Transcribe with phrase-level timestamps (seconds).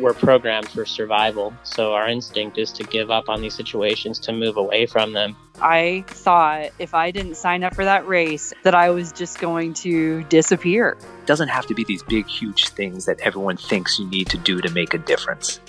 [0.00, 1.52] we're programmed for survival.
[1.62, 5.36] So our instinct is to give up on these situations, to move away from them.
[5.60, 9.74] I thought if I didn't sign up for that race, that I was just going
[9.74, 10.96] to disappear.
[11.20, 14.38] It doesn't have to be these big, huge things that everyone thinks you need to
[14.38, 15.60] do to make a difference.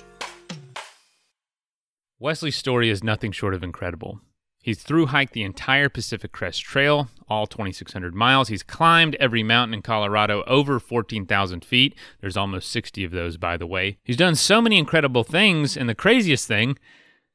[2.20, 4.21] Wesley's story is nothing short of incredible.
[4.70, 8.50] He's through hiked the entire Pacific Crest Trail, all 2,600 miles.
[8.50, 11.96] He's climbed every mountain in Colorado over 14,000 feet.
[12.22, 13.98] There's almost 60 of those, by the way.
[14.04, 16.77] He's done so many incredible things, and the craziest thing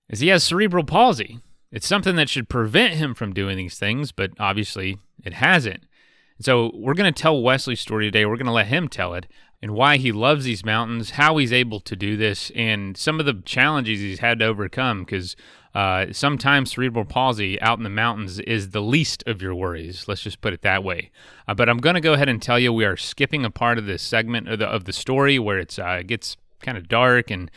[0.09, 1.41] is he has cerebral palsy.
[1.73, 5.83] It's something that should prevent him from doing these things, but obviously it hasn't.
[6.39, 8.27] So we're going to tell Wesley's story today.
[8.27, 9.27] We're going to let him tell it
[9.64, 13.25] and why he loves these mountains, how he's able to do this, and some of
[13.25, 15.05] the challenges he's had to overcome.
[15.05, 15.36] Because
[15.75, 20.06] uh, sometimes cerebral palsy out in the mountains is the least of your worries.
[20.06, 21.11] Let's just put it that way.
[21.48, 23.78] Uh, but I'm going to go ahead and tell you we are skipping a part
[23.78, 26.89] of this segment of the, of the story where it's uh, it gets kind of
[26.89, 27.50] dark and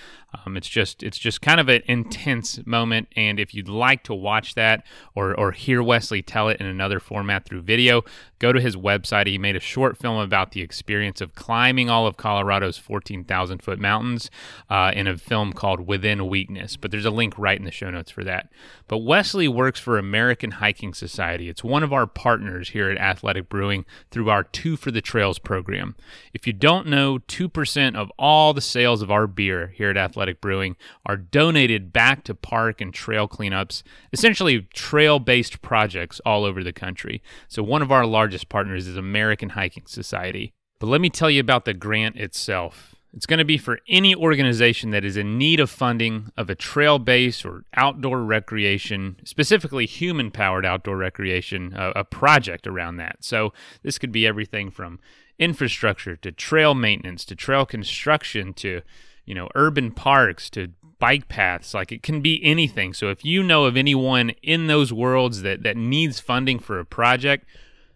[0.46, 3.08] um, it's just it's just kind of an intense moment.
[3.16, 7.00] And if you'd like to watch that or or hear Wesley tell it in another
[7.00, 8.04] format through video,
[8.40, 9.28] go to his website.
[9.28, 13.80] He made a short film about the experience of climbing all of Colorado's 14,000 foot
[13.80, 14.30] mountains
[14.70, 16.78] uh, in a film called Within Weakness.
[16.78, 18.50] But there's a link right in the show notes for that.
[18.88, 21.50] But Wesley works for American Hiking Society.
[21.50, 25.40] It's one of our partners here at Athletic Brewing through our Two for the Trails
[25.40, 25.96] program.
[26.34, 30.42] If you don't know, 2% of all the sales of our beer here at Athletic
[30.42, 36.64] Brewing are donated back to park and trail cleanups, essentially trail based projects all over
[36.64, 37.22] the country.
[37.48, 40.52] So, one of our largest partners is American Hiking Society.
[40.80, 42.94] But let me tell you about the grant itself.
[43.14, 46.56] It's going to be for any organization that is in need of funding of a
[46.56, 53.24] trail base or outdoor recreation, specifically human powered outdoor recreation, a, a, project around that.
[53.24, 55.00] So, this could be everything from
[55.40, 58.82] infrastructure to trail maintenance to trail construction to,
[59.24, 61.74] you know, urban parks to bike paths.
[61.74, 62.94] Like it can be anything.
[62.94, 66.86] So, if you know of anyone in those worlds that, that needs funding for a
[66.86, 67.46] project,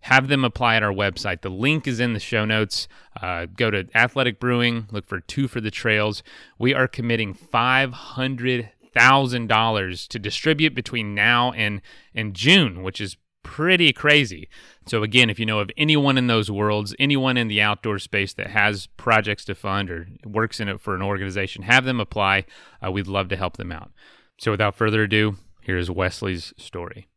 [0.02, 1.42] have them apply at our website.
[1.42, 2.88] The link is in the show notes.
[3.22, 6.24] Uh, go to Athletic Brewing, look for two for the trails.
[6.58, 11.82] We are committing five hundred thousand dollars to distribute between now and
[12.14, 14.48] and June, which is pretty crazy.
[14.86, 18.34] So again, if you know of anyone in those worlds, anyone in the outdoor space
[18.34, 22.46] that has projects to fund or works in it for an organization, have them apply.
[22.86, 23.92] Uh, we'd love to help them out.
[24.38, 27.08] So without further ado, here's Wesley's story.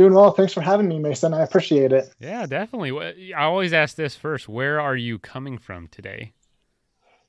[0.00, 0.30] Doing well.
[0.30, 1.34] Thanks for having me, Mason.
[1.34, 2.14] I appreciate it.
[2.18, 3.34] Yeah, definitely.
[3.34, 4.48] I always ask this first.
[4.48, 6.32] Where are you coming from today?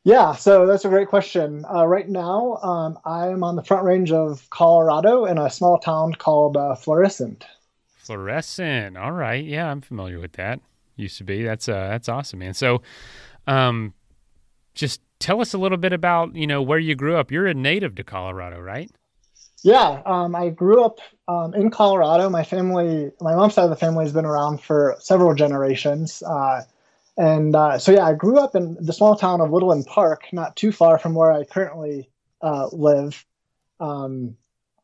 [0.06, 1.66] Yeah, so that's a great question.
[1.70, 5.80] Uh, right now, um, I am on the front range of Colorado in a small
[5.80, 7.46] town called uh, Florissant.
[7.98, 8.96] Florissant.
[8.96, 9.44] All right.
[9.44, 10.62] Yeah, I'm familiar with that.
[10.96, 11.44] Used to be.
[11.44, 12.54] That's uh, that's awesome, man.
[12.54, 12.84] So,
[13.48, 13.94] um,
[14.76, 17.32] just tell us a little bit about you know where you grew up.
[17.32, 18.90] You're a native to Colorado, right?
[19.64, 22.30] Yeah, um, I grew up um, in Colorado.
[22.30, 26.24] My family, my mom's side of the family, has been around for several generations.
[26.24, 26.64] Uh,
[27.18, 30.56] and uh, so, yeah, I grew up in the small town of Woodland Park, not
[30.56, 32.10] too far from where I currently
[32.42, 33.24] uh, live.
[33.80, 34.36] Um,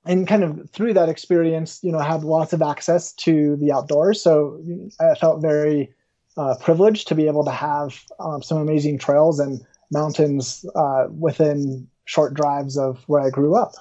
[0.06, 3.72] and kind of through that experience, you know, I had lots of access to the
[3.72, 4.22] outdoors.
[4.22, 4.62] So
[5.00, 5.92] I felt very
[6.38, 9.60] uh, privileged to be able to have um, some amazing trails and
[9.92, 13.74] mountains uh, within short drives of where I grew up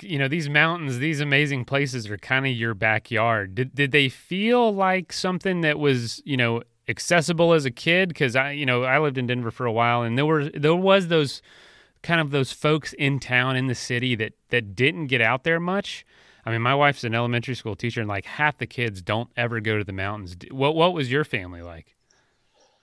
[0.00, 3.54] you know these mountains these amazing places are kind of your backyard.
[3.54, 8.08] Did, did they feel like something that was you know accessible as a kid?
[8.08, 10.74] Because i you know i lived in denver for a while and there were there
[10.74, 11.42] was those
[12.02, 15.60] kind of those folks in town in the city that that didn't get out there
[15.60, 16.06] much.
[16.44, 19.60] I mean my wife's an elementary school teacher and like half the kids don't ever
[19.60, 20.36] go to the mountains.
[20.50, 21.96] What what was your family like?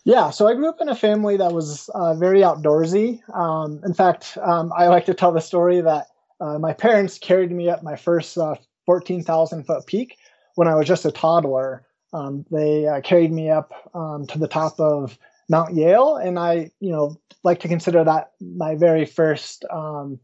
[0.05, 3.21] Yeah, so I grew up in a family that was uh, very outdoorsy.
[3.33, 6.07] Um, in fact, um, I like to tell the story that
[6.39, 10.17] uh, my parents carried me up my first uh, 14,000 foot peak
[10.55, 11.85] when I was just a toddler.
[12.11, 15.17] Um, they uh, carried me up um, to the top of
[15.49, 20.19] Mount Yale, and I, you know, like to consider that my very first um,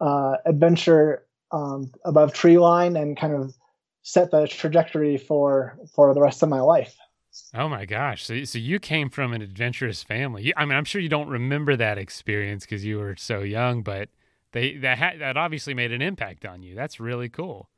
[0.00, 3.54] uh, adventure um, above tree line, and kind of
[4.02, 6.96] set the trajectory for for the rest of my life.
[7.54, 8.24] Oh my gosh!
[8.24, 10.52] So, so you came from an adventurous family.
[10.56, 14.08] I mean, I'm sure you don't remember that experience because you were so young, but
[14.52, 16.74] they that ha- that obviously made an impact on you.
[16.74, 17.68] That's really cool.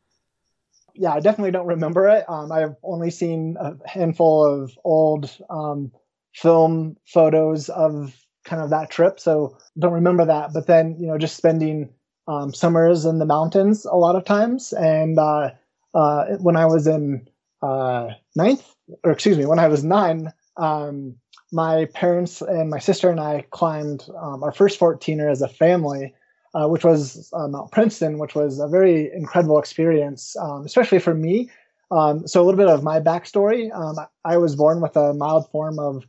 [0.94, 2.24] Yeah, I definitely don't remember it.
[2.28, 5.90] Um, I've only seen a handful of old um,
[6.34, 8.14] film photos of
[8.44, 10.52] kind of that trip, so don't remember that.
[10.52, 11.90] But then you know, just spending
[12.28, 15.50] um, summers in the mountains a lot of times, and uh,
[15.94, 17.26] uh, when I was in
[17.62, 21.16] uh, ninth, or excuse me, when I was nine, um,
[21.52, 26.14] my parents and my sister and I climbed um, our first 14er as a family,
[26.54, 31.14] uh, which was uh, Mount Princeton, which was a very incredible experience, um, especially for
[31.14, 31.50] me.
[31.90, 33.74] Um, so a little bit of my backstory.
[33.74, 36.04] Um, I was born with a mild form of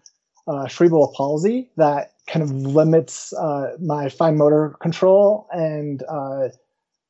[0.47, 6.49] uh, cerebral palsy that kind of limits uh, my fine motor control and uh,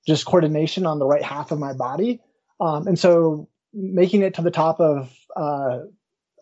[0.07, 2.19] just coordination on the right half of my body.
[2.59, 5.79] Um, and so making it to the top of uh,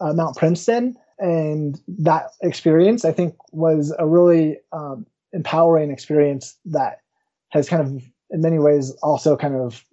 [0.02, 7.00] Mount Princeton and that experience i think was a really um, empowering experience that
[7.50, 9.84] has kind of in many ways also kind of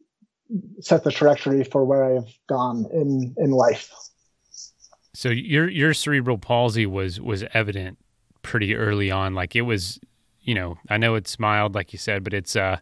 [0.81, 3.93] set the trajectory for where i've gone in in life
[5.14, 7.99] so your your cerebral palsy was was evident
[8.43, 10.00] pretty early on like it was
[10.40, 12.79] you know i know it's mild like you said but it's uh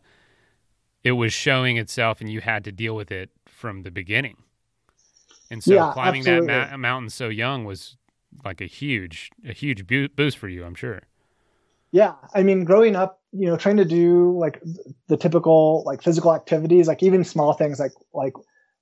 [1.03, 4.37] it was showing itself and you had to deal with it from the beginning
[5.51, 6.47] and so yeah, climbing absolutely.
[6.49, 7.97] that ma- mountain so young was
[8.45, 11.03] like a huge a huge bu- boost for you, I'm sure.
[11.97, 14.63] Yeah, I mean, growing up, you know, trying to do like
[15.09, 18.35] the typical like physical activities, like even small things like like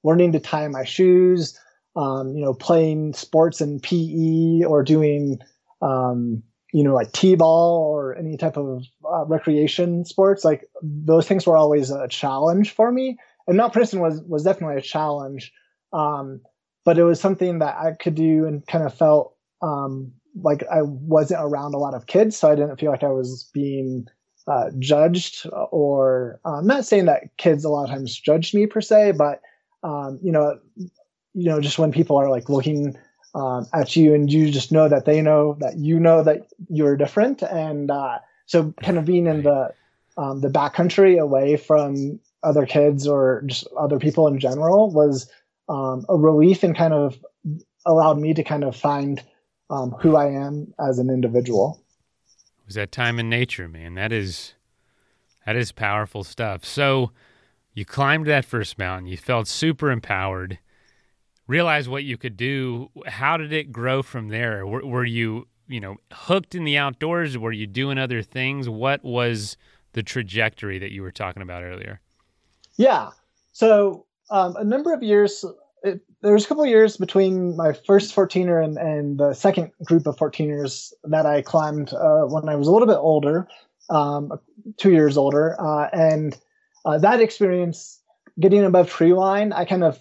[0.03, 1.57] learning to tie my shoes,
[1.95, 5.39] um, you know, playing sports in PE or doing,
[5.81, 10.45] um, you know, like t-ball or any type of uh, recreation sports.
[10.45, 13.17] Like those things were always a challenge for me,
[13.47, 15.53] and Mount Princeton was was definitely a challenge.
[15.93, 16.41] Um,
[16.85, 20.83] but it was something that I could do and kind of felt um, like I
[20.83, 24.07] wasn't around a lot of kids, so I didn't feel like I was being
[24.47, 25.47] uh, judged.
[25.71, 29.13] Or uh, I'm not saying that kids a lot of times judged me per se,
[29.13, 29.41] but
[29.83, 30.59] um, you know,
[31.35, 32.97] you know, just when people are like looking
[33.35, 36.97] um, at you and you just know that they know that you know that you're
[36.97, 39.73] different, and uh, so kind of being in the
[40.17, 45.31] um, the backcountry away from other kids or just other people in general was
[45.69, 47.19] um, a relief and kind of
[47.87, 49.23] allowed me to kind of find
[49.71, 51.81] um, who I am as an individual.
[52.61, 53.95] It was that time in nature, man?
[53.95, 54.55] That is
[55.47, 56.65] that is powerful stuff.
[56.65, 57.11] So
[57.75, 59.07] you climbed that first mountain.
[59.09, 60.59] You felt super empowered.
[61.47, 62.91] Realized what you could do.
[63.07, 64.67] How did it grow from there?
[64.67, 67.37] Were, were you, you know, hooked in the outdoors?
[67.37, 68.69] Were you doing other things?
[68.69, 69.59] What was
[69.93, 72.01] the trajectory that you were talking about earlier?
[72.77, 73.11] Yeah.
[73.53, 75.45] So um, a number of years
[76.25, 80.17] there was a couple years between my first 14er and, and the second group of
[80.17, 83.47] 14ers that I climbed uh, when I was a little bit older,
[83.91, 84.33] um,
[84.79, 85.55] two years older.
[85.61, 86.37] Uh, and
[86.87, 88.01] uh, that experience,
[88.41, 89.99] getting above tree line, I kind of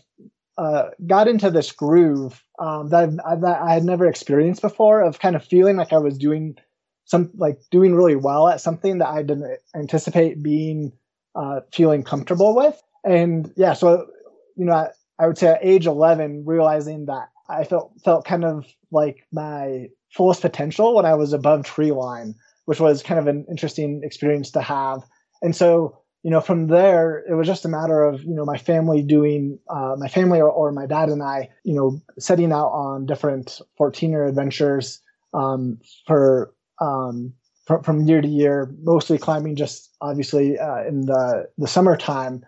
[0.57, 3.09] uh, got into this groove um, that,
[3.41, 6.55] that I had never experienced before of kind of feeling like I was doing
[7.03, 10.93] some like doing really well at something that I didn't anticipate being
[11.35, 12.81] uh, feeling comfortable with.
[13.03, 14.07] And yeah, so
[14.55, 14.89] you know, I
[15.27, 20.41] would say at age 11, realizing that I felt felt kind of like my fullest
[20.41, 24.61] potential when I was above tree line, which was kind of an interesting experience to
[24.61, 25.03] have.
[25.41, 28.57] And so, you know, from there, it was just a matter of you know my
[28.57, 32.69] family doing uh, my family or, or my dad and I, you know, setting out
[32.69, 35.01] on different 14er adventures
[35.33, 37.33] um, for um,
[37.65, 42.45] from, from year to year, mostly climbing just obviously uh, in the the summertime,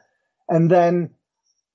[0.49, 1.09] and then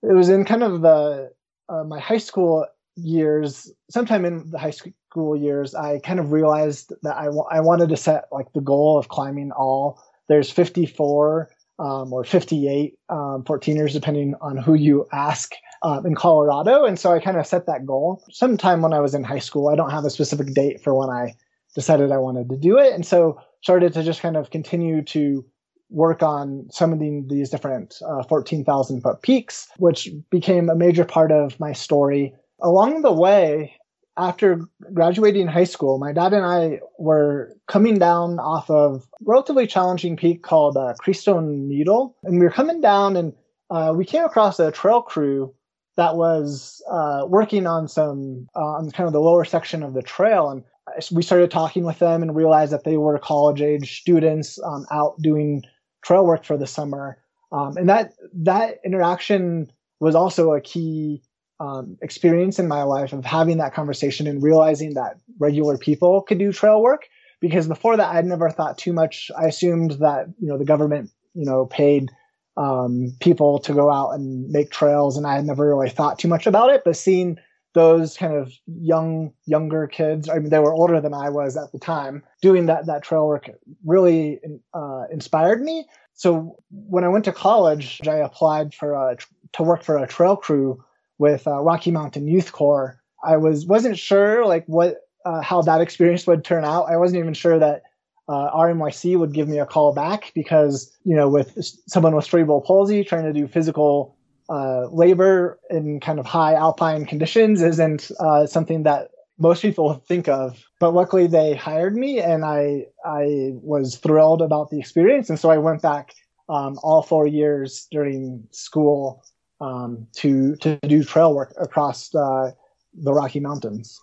[0.02, 1.32] it was in kind of the
[1.68, 2.66] uh, my high school
[2.96, 7.60] years sometime in the high school years i kind of realized that I, w- I
[7.60, 10.02] wanted to set like the goal of climbing all.
[10.28, 15.52] There's 54 um, or 58 um, 14ers depending on who you ask
[15.82, 18.22] um, in colorado and so i kind of set that goal.
[18.30, 21.08] Sometime when i was in high school i don't have a specific date for when
[21.08, 21.34] i
[21.74, 25.44] decided i wanted to do it and so started to just kind of continue to
[25.90, 31.58] work on the, these different uh, 14,000 foot peaks, which became a major part of
[31.60, 32.34] my story.
[32.62, 33.74] Along the way,
[34.16, 34.60] after
[34.92, 40.16] graduating high school, my dad and I were coming down off of a relatively challenging
[40.16, 43.32] peak called uh, Crestone Needle, and we were coming down, and
[43.70, 45.54] uh, we came across a trail crew
[45.96, 50.02] that was uh, working on some uh, on kind of the lower section of the
[50.02, 50.64] trail, and
[51.12, 55.20] we started talking with them and realized that they were college age students um, out
[55.22, 55.62] doing
[56.02, 57.18] trail work for the summer.
[57.52, 61.22] Um, and that that interaction was also a key
[61.58, 66.38] um, experience in my life of having that conversation and realizing that regular people could
[66.38, 67.08] do trail work.
[67.40, 69.30] Because before that, I'd never thought too much.
[69.38, 72.10] I assumed that you know the government you know paid
[72.56, 76.28] um, people to go out and make trails, and I had never really thought too
[76.28, 76.82] much about it.
[76.84, 77.38] But seeing
[77.72, 81.70] those kind of young younger kids i mean they were older than i was at
[81.72, 83.48] the time doing that that trail work
[83.84, 84.40] really
[84.74, 85.86] uh, inspired me.
[86.14, 89.16] So when i went to college i applied for a,
[89.52, 90.82] to work for a trail crew
[91.18, 93.00] with uh, rocky mountain youth corps.
[93.22, 96.84] I was wasn't sure like what uh, how that experience would turn out.
[96.84, 97.82] I wasn't even sure that
[98.28, 102.60] uh, RMYC would give me a call back because, you know, with someone with cerebral
[102.60, 104.16] palsy trying to do physical
[104.50, 110.28] uh, labor in kind of high alpine conditions isn't uh, something that most people think
[110.28, 110.62] of.
[110.80, 115.50] But luckily, they hired me, and I I was thrilled about the experience, and so
[115.50, 116.14] I went back
[116.48, 119.22] um, all four years during school
[119.60, 122.50] um, to to do trail work across uh,
[122.94, 124.00] the Rocky Mountains.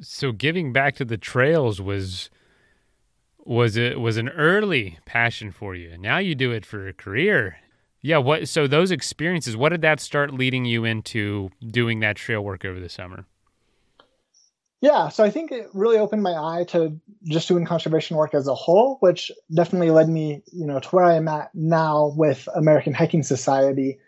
[0.00, 2.30] So giving back to the trails was
[3.44, 5.96] was it was an early passion for you.
[5.96, 7.58] Now you do it for a career.
[8.06, 12.40] Yeah, what so those experiences, what did that start leading you into doing that trail
[12.40, 13.26] work over the summer?
[14.80, 18.46] Yeah, so I think it really opened my eye to just doing conservation work as
[18.46, 22.48] a whole, which definitely led me, you know, to where I am at now with
[22.54, 23.98] American Hiking Society,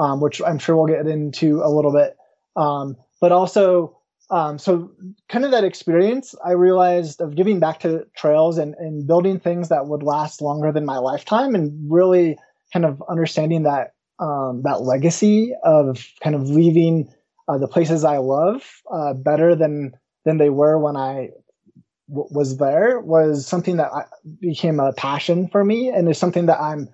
[0.00, 2.16] um, which I'm sure we'll get into a little bit.
[2.56, 3.96] Um, but also
[4.30, 4.90] um, so
[5.28, 9.68] kind of that experience i realized of giving back to trails and, and building things
[9.68, 12.38] that would last longer than my lifetime and really
[12.74, 17.08] kind of understanding that um, that legacy of kind of leaving
[17.48, 18.62] uh, the places i love
[18.92, 19.92] uh, better than
[20.24, 21.28] than they were when I
[22.08, 24.04] w- was there was something that I,
[24.40, 26.88] became a passion for me and is something that i'm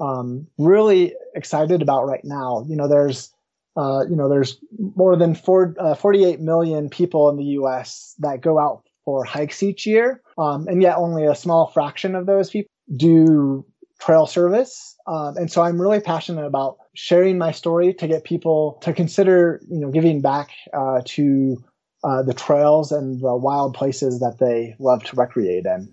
[0.00, 3.32] um, really excited about right now you know there's
[3.78, 4.58] uh, you know, there's
[4.96, 8.16] more than four, uh, 48 million people in the U.S.
[8.18, 12.26] that go out for hikes each year, um, and yet only a small fraction of
[12.26, 13.64] those people do
[13.98, 14.96] trail service.
[15.06, 19.60] Um, and so I'm really passionate about sharing my story to get people to consider,
[19.68, 21.62] you know, giving back uh, to
[22.04, 25.92] uh, the trails and the wild places that they love to recreate in.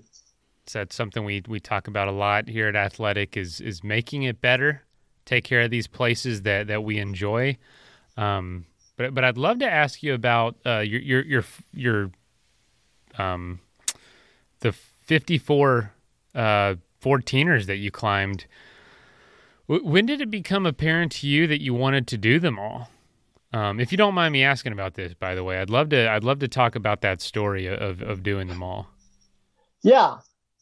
[0.67, 4.23] So that's something we we talk about a lot here at Athletic is is making
[4.23, 4.81] it better
[5.25, 7.57] take care of these places that that we enjoy.
[8.17, 8.65] Um,
[8.97, 11.43] but but I'd love to ask you about uh, your your your
[11.73, 12.11] your
[13.17, 13.59] um,
[14.59, 15.91] the 54
[16.33, 18.45] uh, 14ers that you climbed.
[19.69, 22.89] W- when did it become apparent to you that you wanted to do them all?
[23.53, 26.09] Um, if you don't mind me asking about this, by the way, I'd love to.
[26.09, 28.87] I'd love to talk about that story of of doing them all.
[29.81, 30.17] Yeah.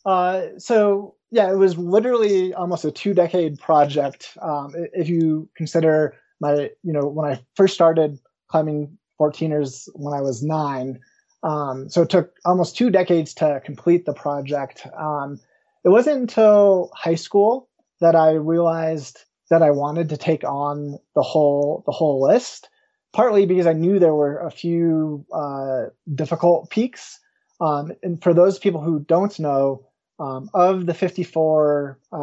[0.05, 4.37] Uh, so yeah, it was literally almost a two decade project.
[4.41, 8.19] Um, if you consider my, you know, when I first started
[8.49, 10.99] climbing 14ers when I was nine,
[11.41, 14.85] um, so it took almost two decades to complete the project.
[14.95, 15.39] Um,
[15.83, 17.69] it wasn't until high school
[18.01, 22.69] that I realized that I wanted to take on the whole the whole list.
[23.13, 25.85] Partly because I knew there were a few uh,
[26.15, 27.19] difficult peaks,
[27.61, 29.85] um, and for those people who don't know,
[30.19, 32.17] um, of the 54 uh,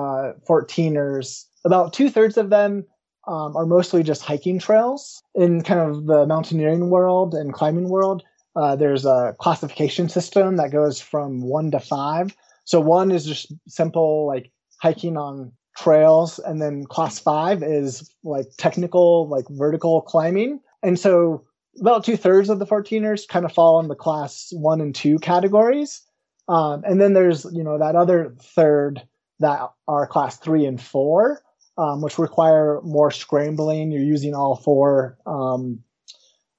[0.49, 2.85] 14ers, about two thirds of them
[3.27, 5.23] um, are mostly just hiking trails.
[5.35, 8.23] In kind of the mountaineering world and climbing world,
[8.57, 12.35] uh, there's a classification system that goes from one to five.
[12.65, 14.51] So one is just simple like
[14.81, 20.61] hiking on trails, and then class five is like technical, like vertical climbing.
[20.83, 21.45] And so
[21.79, 25.19] about two thirds of the 14ers kind of fall in the class one and two
[25.19, 26.03] categories.
[26.49, 29.03] Um, and then there's, you know, that other third
[29.39, 31.43] that are class three and four,
[31.79, 33.93] um, which require more scrambling.
[33.93, 35.81] You're using all four, um,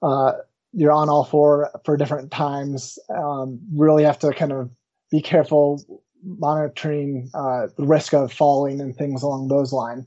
[0.01, 0.33] uh,
[0.71, 2.97] you're on all four for different times.
[3.09, 4.71] Um, really have to kind of
[5.11, 5.83] be careful
[6.23, 10.05] monitoring uh, the risk of falling and things along those lines.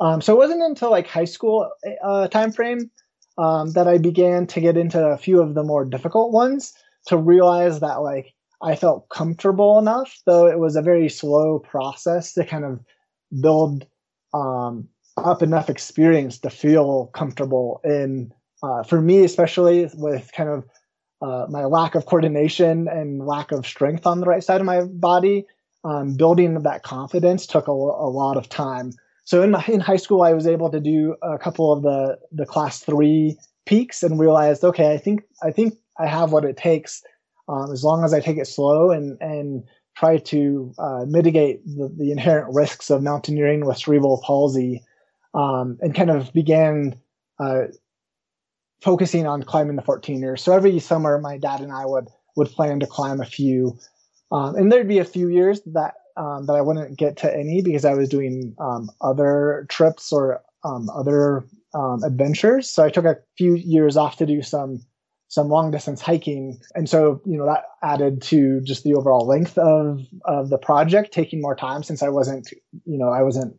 [0.00, 1.70] Um, so it wasn't until like high school
[2.02, 2.90] uh, time frame
[3.38, 6.72] um, that I began to get into a few of the more difficult ones
[7.06, 12.32] to realize that like I felt comfortable enough, though it was a very slow process
[12.34, 12.80] to kind of
[13.40, 13.86] build
[14.32, 18.32] um, up enough experience to feel comfortable in.
[18.62, 20.64] Uh, for me, especially with kind of
[21.24, 24.82] uh, my lack of coordination and lack of strength on the right side of my
[24.82, 25.46] body,
[25.82, 28.92] um, building that confidence took a, a, lot of time.
[29.24, 32.18] So in my, in high school, I was able to do a couple of the
[32.30, 36.58] the class three peaks and realized, okay, I think I think I have what it
[36.58, 37.02] takes
[37.48, 39.64] um, as long as I take it slow and and
[39.96, 44.82] try to uh, mitigate the, the, inherent risks of mountaineering with cerebral palsy,
[45.34, 46.96] um, and kind of began
[47.38, 47.62] uh,
[48.82, 50.40] focusing on climbing the 14ers.
[50.40, 53.78] So every summer, my dad and I would would plan to climb a few,
[54.32, 57.62] um, and there'd be a few years that um, that I wouldn't get to any
[57.62, 62.70] because I was doing um, other trips or um, other um, adventures.
[62.70, 64.80] So I took a few years off to do some
[65.28, 69.58] some long distance hiking, and so you know that added to just the overall length
[69.58, 72.50] of of the project, taking more time since I wasn't
[72.84, 73.58] you know I wasn't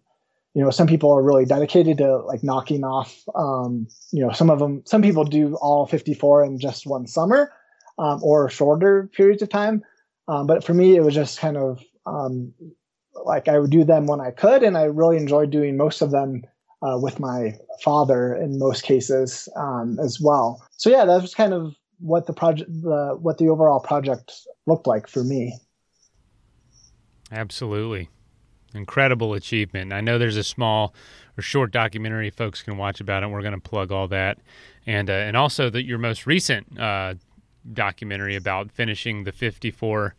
[0.55, 4.49] you know some people are really dedicated to like knocking off um, you know some
[4.49, 7.51] of them some people do all 54 in just one summer
[7.99, 9.83] um, or shorter periods of time.
[10.27, 12.53] Um, but for me it was just kind of um,
[13.25, 16.11] like i would do them when i could and i really enjoyed doing most of
[16.11, 16.43] them
[16.81, 20.65] uh, with my father in most cases um, as well.
[20.77, 24.31] So yeah that was kind of what the project the what the overall project
[24.65, 25.57] looked like for me.
[27.31, 28.09] Absolutely
[28.75, 29.93] incredible achievement.
[29.93, 30.93] I know there's a small
[31.37, 33.27] or short documentary folks can watch about it.
[33.27, 34.39] We're going to plug all that,
[34.85, 37.15] and uh, and also that your most recent uh,
[37.73, 40.15] documentary about finishing the 54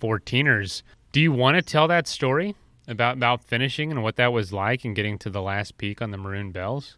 [0.00, 0.82] 14ers.
[1.12, 2.54] Do you want to tell that story
[2.86, 6.10] about about finishing and what that was like and getting to the last peak on
[6.10, 6.96] the Maroon Bells?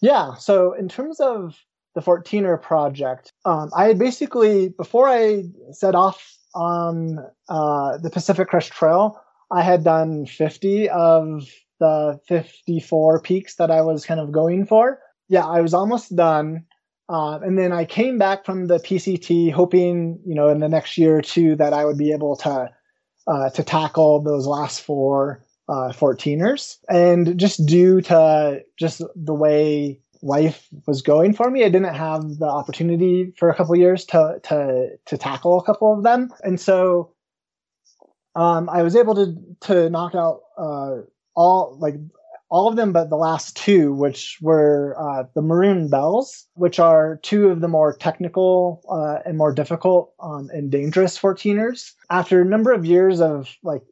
[0.00, 0.34] Yeah.
[0.34, 1.56] So in terms of
[1.94, 7.18] the 14er project, um, I had basically before I set off on
[7.48, 9.20] uh, the Pacific Crest Trail.
[9.50, 11.48] I had done 50 of
[11.78, 14.98] the 54 peaks that I was kind of going for.
[15.28, 16.64] Yeah, I was almost done.
[17.08, 20.98] Uh, and then I came back from the PCT hoping, you know, in the next
[20.98, 22.70] year or two that I would be able to
[23.28, 26.78] uh, to tackle those last four uh, 14ers.
[26.88, 32.22] And just due to just the way life was going for me, I didn't have
[32.38, 36.30] the opportunity for a couple years to to to tackle a couple of them.
[36.42, 37.12] And so
[38.36, 40.98] um, I was able to to knock out uh,
[41.34, 41.94] all like
[42.48, 47.18] all of them but the last two, which were uh, the Maroon Bells, which are
[47.22, 51.92] two of the more technical uh, and more difficult um, and dangerous 14ers.
[52.10, 53.82] After a number of years of like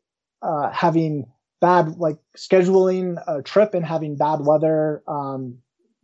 [0.42, 1.24] uh, having
[1.60, 5.56] bad like scheduling a trip and having bad weather, um,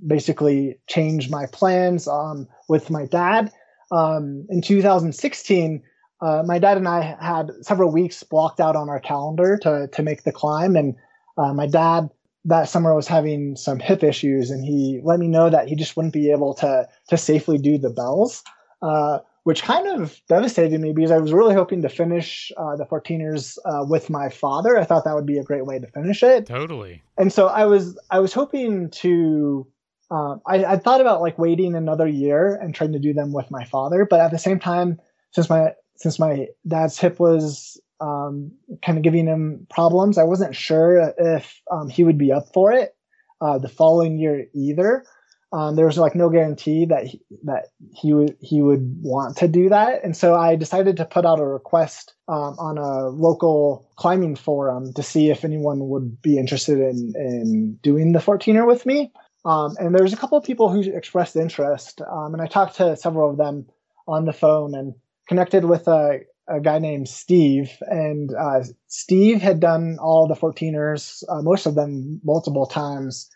[0.04, 3.52] basically changed my plans um, with my dad.
[3.92, 5.82] Um, in 2016,
[6.22, 10.02] uh, my dad and I had several weeks blocked out on our calendar to to
[10.02, 10.96] make the climb, and
[11.38, 12.10] uh, my dad
[12.44, 15.96] that summer was having some hip issues, and he let me know that he just
[15.96, 18.42] wouldn't be able to to safely do the bells,
[18.82, 22.84] uh, which kind of devastated me because I was really hoping to finish uh, the
[22.84, 24.78] 14ers uh, with my father.
[24.78, 26.46] I thought that would be a great way to finish it.
[26.46, 27.02] Totally.
[27.16, 29.66] And so I was I was hoping to.
[30.12, 33.48] Um, I, I thought about like waiting another year and trying to do them with
[33.48, 38.50] my father, but at the same time, since my since my dad's hip was um,
[38.82, 42.72] kind of giving him problems, I wasn't sure if um, he would be up for
[42.72, 42.96] it
[43.40, 45.04] uh, the following year either.
[45.52, 49.48] Um, there was like no guarantee that he, that he would he would want to
[49.48, 53.90] do that, and so I decided to put out a request um, on a local
[53.96, 58.86] climbing forum to see if anyone would be interested in in doing the 14er with
[58.86, 59.12] me.
[59.44, 62.76] Um, and there was a couple of people who expressed interest, um, and I talked
[62.76, 63.66] to several of them
[64.06, 64.94] on the phone, and
[65.30, 71.22] connected with a, a guy named Steve, and uh, Steve had done all the 14ers,
[71.28, 73.30] uh, most of them multiple times,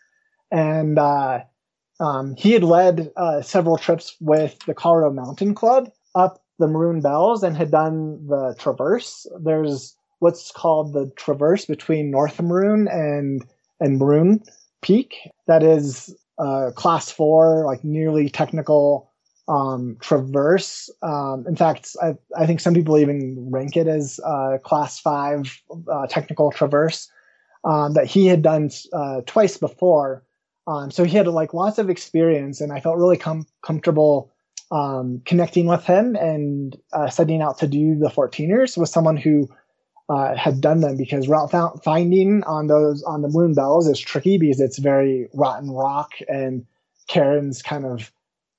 [0.51, 1.39] and uh,
[2.01, 6.99] um, he had led uh, several trips with the Colorado Mountain Club up the Maroon
[6.99, 9.25] Bells and had done the Traverse.
[9.41, 13.41] There's what's called the Traverse between North Maroon and
[13.79, 14.43] and Maroon
[14.81, 15.15] Peak.
[15.47, 19.13] That is uh, class four, like nearly technical
[19.47, 20.89] um, traverse.
[21.01, 25.61] Um, in fact, I, I, think some people even rank it as uh, class five
[25.91, 27.09] uh, technical traverse
[27.63, 30.23] um, that he had done uh, twice before.
[30.67, 34.31] Um, so he had like lots of experience, and I felt really com- comfortable
[34.71, 39.47] um, connecting with him and uh, setting out to do the 14ers with someone who
[40.09, 41.51] uh, had done them because route
[41.83, 46.65] finding on those on the Maroon Bells is tricky because it's very rotten rock and
[47.07, 48.11] cairns kind of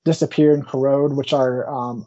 [0.06, 2.06] disappear and corrode, which are um,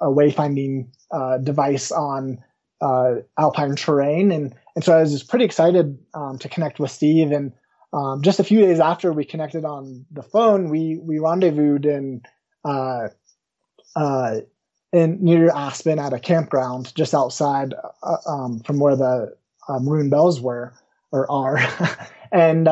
[0.00, 2.38] a wayfinding uh, device on
[2.82, 4.30] uh, alpine terrain.
[4.30, 7.32] And, and so I was pretty excited um, to connect with Steve.
[7.32, 7.52] And
[7.92, 12.22] um, just a few days after we connected on the phone, we, we rendezvoused in,
[12.64, 13.08] uh,
[13.96, 14.40] uh
[14.92, 19.34] in near Aspen at a campground just outside uh, um, from where the
[19.66, 20.74] uh, Maroon Bells were
[21.12, 21.58] or are.
[22.32, 22.68] and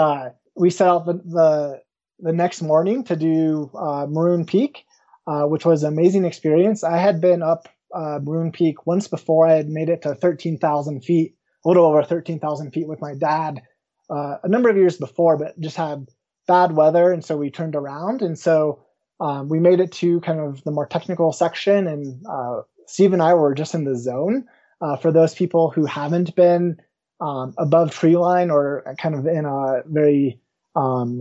[0.55, 1.83] we set out the, the
[2.23, 4.85] the next morning to do uh, Maroon Peak,
[5.27, 6.85] uh, which was an amazing experience.
[6.85, 9.47] I had been up uh, Maroon Peak once before.
[9.47, 13.63] I had made it to 13,000 feet, a little over 13,000 feet with my dad
[14.11, 16.09] uh, a number of years before, but just had
[16.47, 17.13] bad weather.
[17.13, 18.23] And so we turned around.
[18.23, 18.83] And so
[19.21, 21.87] um, we made it to kind of the more technical section.
[21.87, 24.47] And uh, Steve and I were just in the zone.
[24.83, 26.79] Uh, for those people who haven't been
[27.21, 30.41] um, above tree line or kind of in a very
[30.75, 31.21] um,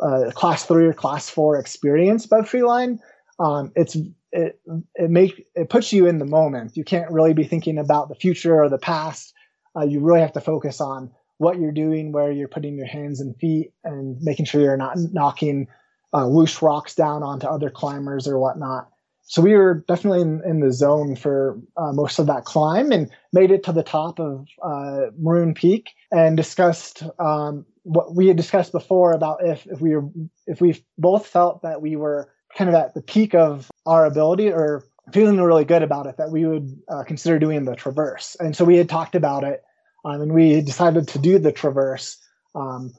[0.00, 3.00] a class three or class four experience above tree line,
[3.38, 3.96] um, it's
[4.32, 4.60] it
[4.94, 6.76] it make it puts you in the moment.
[6.76, 9.32] You can't really be thinking about the future or the past.
[9.76, 13.20] Uh, you really have to focus on what you're doing, where you're putting your hands
[13.20, 15.68] and feet, and making sure you're not knocking
[16.14, 18.88] uh, loose rocks down onto other climbers or whatnot.
[19.28, 23.10] So we were definitely in, in the zone for uh, most of that climb and
[23.32, 28.36] made it to the top of uh, Maroon Peak and discussed um, what we had
[28.36, 30.08] discussed before about if, if we were
[30.46, 34.50] if we both felt that we were kind of at the peak of our ability
[34.50, 38.36] or feeling really good about it that we would uh, consider doing the traverse.
[38.38, 39.62] And so we had talked about it
[40.04, 42.18] um, and we decided to do the traverse.
[42.54, 42.94] Um,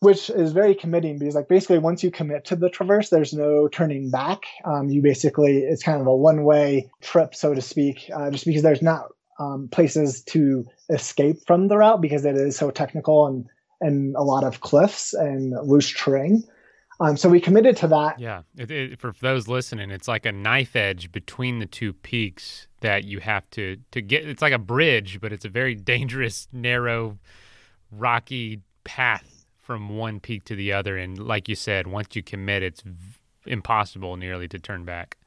[0.00, 3.68] which is very committing because like basically once you commit to the traverse there's no
[3.68, 4.42] turning back.
[4.64, 8.44] Um, you basically it's kind of a one way trip so to speak uh, just
[8.44, 9.08] because there's not
[9.40, 13.46] um, places to escape from the route because it is so technical and
[13.80, 16.42] and a lot of cliffs and loose terrain.
[17.00, 18.18] Um, so we committed to that.
[18.18, 22.68] Yeah it, it, for those listening it's like a knife edge between the two peaks
[22.80, 26.46] that you have to to get it's like a bridge but it's a very dangerous
[26.52, 27.18] narrow
[27.90, 29.37] rocky path
[29.68, 30.96] from one peak to the other.
[30.96, 35.18] And like you said, once you commit, it's v- impossible nearly to turn back.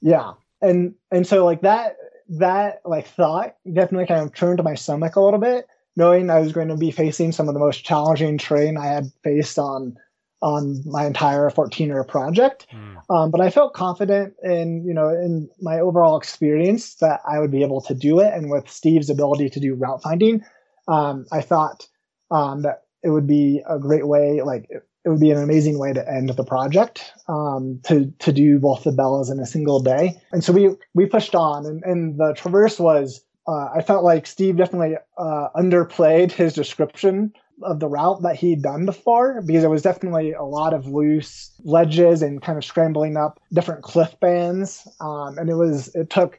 [0.00, 1.98] Yeah, and and so like that
[2.30, 6.54] that like thought definitely kind of turned my stomach a little bit, knowing I was
[6.54, 9.98] going to be facing some of the most challenging terrain I had faced on
[10.40, 12.66] on my entire 14er project.
[12.72, 13.14] Mm.
[13.14, 17.50] Um, but I felt confident in, you know, in my overall experience that I would
[17.50, 18.32] be able to do it.
[18.32, 20.42] And with Steve's ability to do route finding,
[20.88, 21.86] um, I thought
[22.32, 25.92] um, that it would be a great way, like it, would be an amazing way
[25.92, 30.16] to end the project, um, to to do both the bellas in a single day.
[30.30, 33.24] And so we we pushed on, and, and the traverse was.
[33.44, 38.62] Uh, I felt like Steve definitely uh, underplayed his description of the route that he'd
[38.62, 43.16] done before because it was definitely a lot of loose ledges and kind of scrambling
[43.16, 44.86] up different cliff bands.
[45.00, 46.38] Um, and it was it took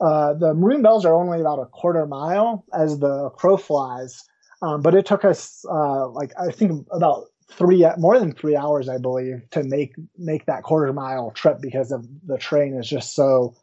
[0.00, 4.24] uh, the maroon bells are only about a quarter mile as the crow flies.
[4.62, 8.88] Um, but it took us uh, like I think about three more than three hours,
[8.88, 13.14] I believe, to make make that quarter mile trip because of the train is just
[13.14, 13.54] so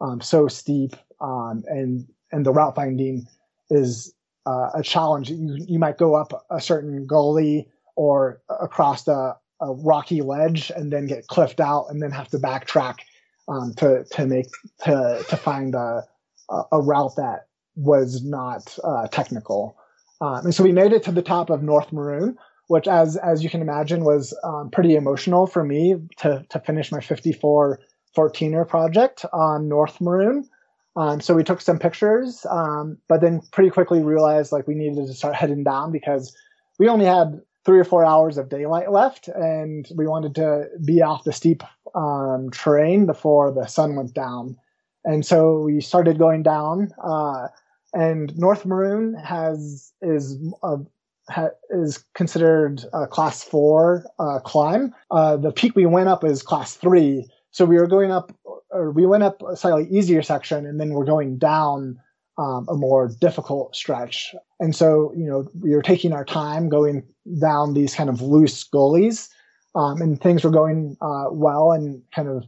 [0.00, 3.26] um, so steep um, and and the route finding
[3.70, 4.14] is
[4.46, 5.30] uh, a challenge.
[5.30, 10.92] You you might go up a certain gully or across a, a rocky ledge and
[10.92, 12.96] then get cliffed out and then have to backtrack
[13.48, 14.46] um, to to make
[14.84, 16.04] to to find a
[16.70, 19.76] a route that was not uh, technical.
[20.20, 22.36] Um, and so we made it to the top of North Maroon,
[22.68, 26.92] which, as as you can imagine, was um, pretty emotional for me to to finish
[26.92, 27.80] my 54
[28.16, 30.48] 14er project on North Maroon.
[30.96, 35.06] Um, so we took some pictures, um, but then pretty quickly realized like we needed
[35.06, 36.36] to start heading down because
[36.78, 41.02] we only had three or four hours of daylight left, and we wanted to be
[41.02, 41.62] off the steep
[41.94, 44.56] um, terrain before the sun went down.
[45.04, 46.92] And so we started going down.
[47.02, 47.48] Uh,
[47.94, 50.78] and North Maroon has is a,
[51.30, 54.92] ha, is considered a class four uh, climb.
[55.10, 58.32] Uh, the peak we went up is class three, so we were going up,
[58.70, 61.98] or we went up a slightly easier section, and then we're going down
[62.36, 64.34] um, a more difficult stretch.
[64.58, 67.04] And so, you know, we were taking our time going
[67.40, 69.30] down these kind of loose gullies,
[69.76, 72.44] um, and things were going uh, well and kind of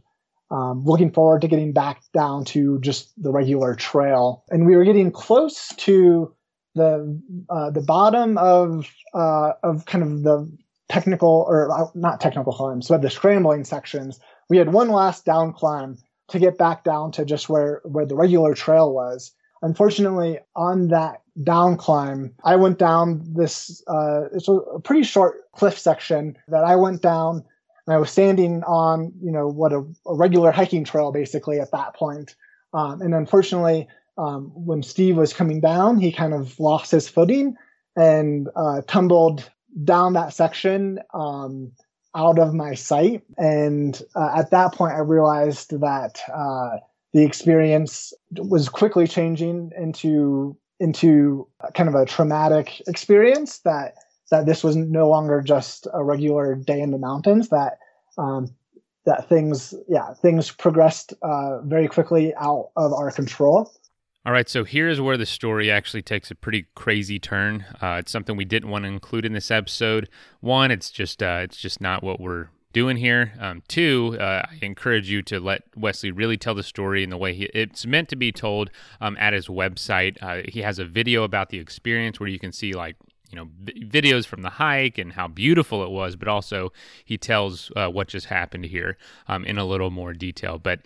[0.49, 4.43] um, looking forward to getting back down to just the regular trail.
[4.49, 6.33] And we were getting close to
[6.75, 10.49] the uh, the bottom of uh, of kind of the
[10.89, 14.19] technical or uh, not technical climbs, but the scrambling sections.
[14.49, 15.97] We had one last down climb
[16.29, 19.33] to get back down to just where where the regular trail was.
[19.63, 23.83] Unfortunately, on that down climb, I went down this.
[23.87, 27.43] Uh, it's a pretty short cliff section that I went down
[27.87, 31.71] and I was standing on, you know, what a, a regular hiking trail basically at
[31.71, 32.35] that point.
[32.73, 37.55] Um, and unfortunately, um, when Steve was coming down, he kind of lost his footing
[37.95, 39.49] and uh, tumbled
[39.83, 41.71] down that section um,
[42.13, 43.23] out of my sight.
[43.37, 46.77] And uh, at that point, I realized that uh,
[47.13, 53.95] the experience was quickly changing into into kind of a traumatic experience that
[54.31, 57.49] that this was no longer just a regular day in the mountains.
[57.49, 57.79] That
[58.17, 58.53] um,
[59.05, 63.71] that things, yeah, things progressed uh, very quickly out of our control.
[64.25, 67.65] All right, so here's where the story actually takes a pretty crazy turn.
[67.81, 70.09] Uh, it's something we didn't want to include in this episode.
[70.41, 73.33] One, it's just uh, it's just not what we're doing here.
[73.39, 77.17] Um, two, uh, I encourage you to let Wesley really tell the story in the
[77.17, 80.21] way he, it's meant to be told um, at his website.
[80.21, 82.97] Uh, he has a video about the experience where you can see like
[83.31, 86.71] you know v- videos from the hike and how beautiful it was, but also
[87.03, 90.57] he tells uh, what just happened here um, in a little more detail.
[90.57, 90.81] But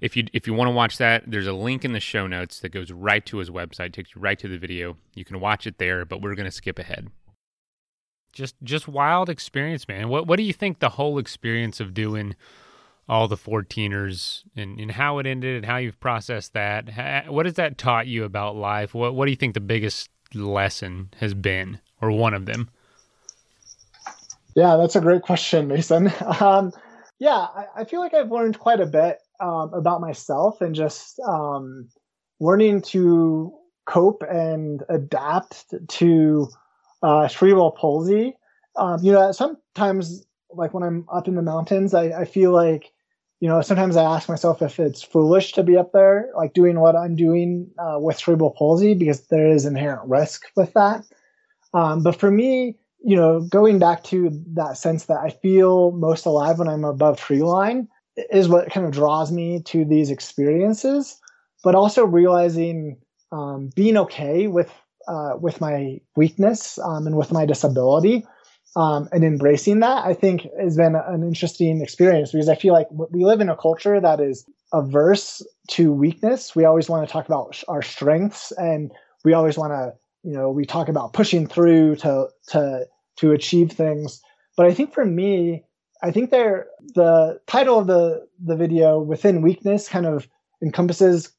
[0.00, 2.60] if you if you want to watch that, there's a link in the show notes
[2.60, 4.96] that goes right to his website, takes you right to the video.
[5.14, 7.10] You can watch it there, but we're going to skip ahead.
[8.32, 10.08] Just just wild experience, man.
[10.08, 12.34] What what do you think the whole experience of doing
[13.06, 17.32] all the 14ers and, and how it ended and how you've processed that?
[17.32, 18.94] What has that taught you about life?
[18.94, 22.70] What what do you think the biggest lesson has been or one of them?
[24.54, 26.12] Yeah, that's a great question, Mason.
[26.40, 26.72] Um,
[27.20, 31.18] yeah, I, I, feel like I've learned quite a bit um, about myself and just
[31.20, 31.88] um,
[32.40, 33.52] learning to
[33.86, 36.48] cope and adapt to
[37.02, 38.36] uh, cerebral palsy.
[38.76, 42.92] Um, you know, sometimes, like when I'm up in the mountains, I, I feel like,
[43.40, 46.80] you know, sometimes I ask myself if it's foolish to be up there, like doing
[46.80, 51.04] what I'm doing uh, with cerebral palsy, because there is inherent risk with that.
[51.74, 56.24] Um, but for me, you know, going back to that sense that I feel most
[56.24, 61.20] alive when I'm above tree line is what kind of draws me to these experiences,
[61.62, 62.96] but also realizing
[63.32, 64.72] um, being okay with
[65.06, 68.24] uh, with my weakness um, and with my disability
[68.76, 72.88] um, and embracing that, I think has been an interesting experience because I feel like
[72.90, 76.56] we live in a culture that is averse to weakness.
[76.56, 78.90] We always want to talk about our strengths and
[79.24, 83.72] we always want to, you know, we talk about pushing through to to to achieve
[83.72, 84.20] things.
[84.56, 85.64] But I think for me,
[86.02, 90.28] I think there the title of the the video within weakness kind of
[90.62, 91.32] encompasses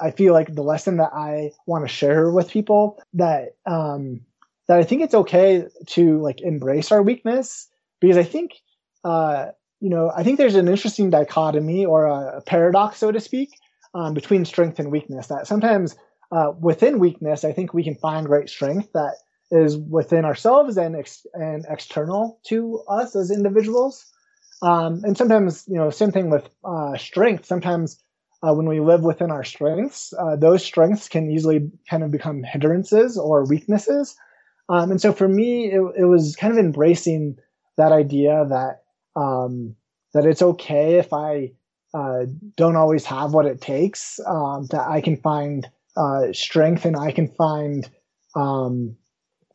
[0.00, 4.20] I feel like the lesson that I want to share with people that um
[4.68, 7.68] that I think it's okay to like embrace our weakness
[8.00, 8.52] because I think
[9.04, 9.46] uh
[9.80, 13.50] you know I think there's an interesting dichotomy or a, paradox so to speak
[13.94, 15.96] um, between strength and weakness that sometimes
[16.30, 19.14] uh, within weakness I think we can find great strength that
[19.50, 24.04] is within ourselves and ex- and external to us as individuals.
[24.60, 27.46] Um, and sometimes, you know, same thing with uh, strength.
[27.46, 27.98] Sometimes
[28.42, 32.42] uh, when we live within our strengths, uh, those strengths can easily kind of become
[32.42, 34.16] hindrances or weaknesses.
[34.68, 37.38] Um, and so for me, it, it, was kind of embracing
[37.76, 38.82] that idea that
[39.16, 39.74] um,
[40.12, 41.52] that it's okay if I
[41.94, 42.26] uh,
[42.56, 47.12] don't always have what it takes, um, that I can find uh, strength and I
[47.12, 47.88] can find
[48.36, 48.96] um,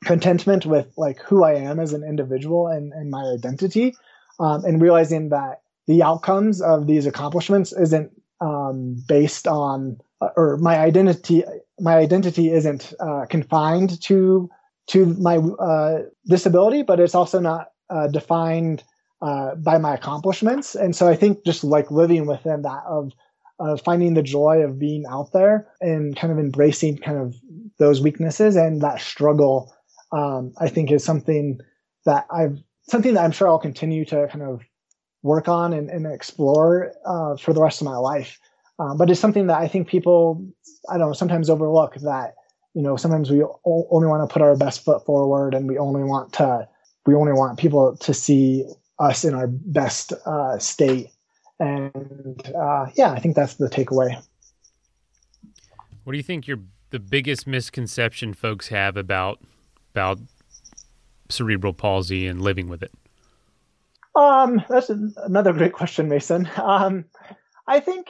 [0.03, 3.95] contentment with like who I am as an individual and, and my identity,
[4.39, 10.57] um, and realizing that the outcomes of these accomplishments isn't um, based on uh, or
[10.57, 11.43] my identity
[11.79, 14.49] my identity isn't uh, confined to
[14.87, 18.83] to my uh, disability, but it's also not uh, defined
[19.21, 20.75] uh, by my accomplishments.
[20.75, 23.11] And so I think just like living within that of
[23.59, 27.35] of finding the joy of being out there and kind of embracing kind of
[27.77, 29.71] those weaknesses and that struggle
[30.11, 31.59] um, I think is something
[32.05, 34.61] that I've something that I'm sure I'll continue to kind of
[35.23, 38.39] work on and, and explore uh, for the rest of my life.
[38.79, 40.45] Um, but it's something that I think people,
[40.89, 42.33] I don't know, sometimes overlook that,
[42.73, 45.77] you know, sometimes we o- only want to put our best foot forward and we
[45.77, 46.67] only want to,
[47.05, 48.65] we only want people to see
[48.99, 51.09] us in our best uh, state.
[51.59, 54.21] And uh, yeah, I think that's the takeaway.
[56.03, 56.59] What do you think your
[56.89, 59.39] the biggest misconception folks have about
[59.93, 60.19] about
[61.29, 62.91] cerebral palsy and living with it?
[64.15, 66.49] Um, that's another great question, Mason.
[66.57, 67.05] Um,
[67.67, 68.09] I think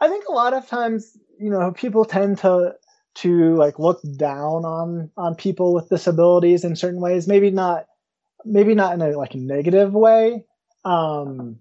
[0.00, 2.74] I think a lot of times, you know, people tend to
[3.16, 7.26] to like look down on on people with disabilities in certain ways.
[7.26, 7.86] Maybe not,
[8.44, 10.44] maybe not in a like negative way.
[10.84, 11.58] Um,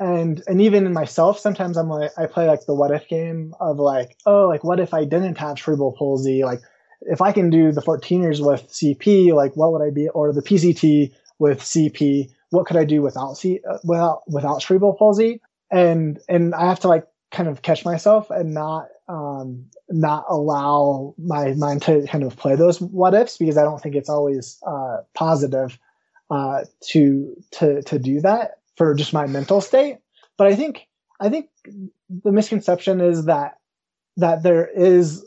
[0.00, 3.54] and and even in myself, sometimes I'm like I play like the what if game
[3.60, 6.44] of like, oh, like what if I didn't have cerebral palsy?
[6.44, 6.60] Like
[7.02, 10.42] if I can do the 14ers with CP, like what would I be, or the
[10.42, 15.40] PCT with CP, what could I do without C, without, without cerebral palsy?
[15.70, 21.14] And, and I have to like kind of catch myself and not, um, not allow
[21.18, 24.60] my mind to kind of play those what ifs because I don't think it's always,
[24.66, 25.78] uh, positive,
[26.30, 29.98] uh, to, to, to do that for just my mental state.
[30.36, 30.86] But I think,
[31.20, 31.48] I think
[32.24, 33.58] the misconception is that,
[34.18, 35.24] that there is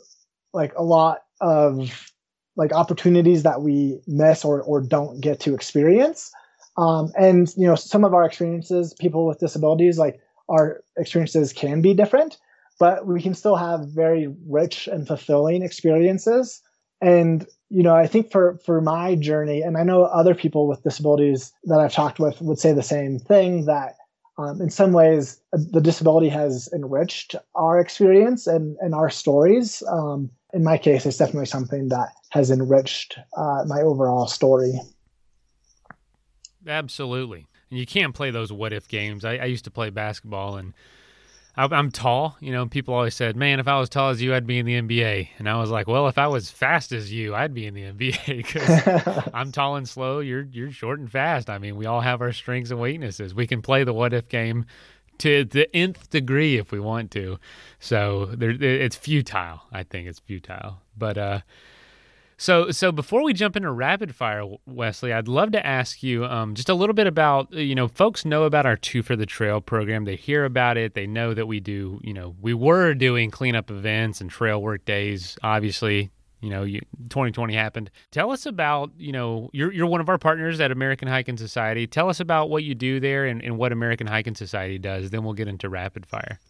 [0.52, 2.12] like a lot of
[2.56, 6.30] like opportunities that we miss or, or don't get to experience.
[6.76, 11.82] Um, and, you know, some of our experiences, people with disabilities, like our experiences can
[11.82, 12.38] be different,
[12.82, 16.60] but we can still have very rich and fulfilling experiences.
[17.00, 20.82] And, you know, I think for, for my journey, and I know other people with
[20.82, 23.94] disabilities that I've talked with would say the same thing that
[24.36, 29.84] um, in some ways, uh, the disability has enriched our experience and, and our stories.
[29.88, 34.72] Um, in my case, it's definitely something that has enriched uh, my overall story.
[36.66, 37.46] Absolutely.
[37.70, 39.24] And you can't play those what if games.
[39.24, 40.74] I, I used to play basketball and
[41.54, 42.36] I'm tall.
[42.40, 44.66] You know, people always said, "Man, if I was tall as you, I'd be in
[44.66, 47.66] the NBA." And I was like, "Well, if I was fast as you, I'd be
[47.66, 50.20] in the NBA because I'm tall and slow.
[50.20, 51.50] You're you're short and fast.
[51.50, 53.34] I mean, we all have our strengths and weaknesses.
[53.34, 54.64] We can play the what if game
[55.18, 57.38] to the nth degree if we want to.
[57.80, 59.62] So there, it's futile.
[59.70, 60.78] I think it's futile.
[60.96, 61.40] But uh,
[62.42, 66.56] so, so before we jump into rapid fire, Wesley, I'd love to ask you um,
[66.56, 69.60] just a little bit about you know, folks know about our Two for the Trail
[69.60, 70.06] program.
[70.06, 70.94] They hear about it.
[70.94, 72.00] They know that we do.
[72.02, 75.38] You know, we were doing cleanup events and trail work days.
[75.44, 77.92] Obviously, you know, you, 2020 happened.
[78.10, 81.86] Tell us about you know, you're you're one of our partners at American Hiking Society.
[81.86, 85.10] Tell us about what you do there and, and what American Hiking Society does.
[85.10, 86.40] Then we'll get into rapid fire.